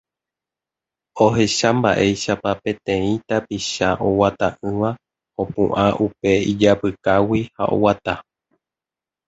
ohecha 1.25 1.69
mba'éichapa 1.77 2.51
peteĩ 2.63 3.13
tapicha 3.27 3.89
oguata'ỹva 4.07 4.89
opu'ã 5.41 5.85
upe 6.05 6.31
ijapykágui 6.51 7.41
ha 7.55 7.63
oguata. 7.73 8.13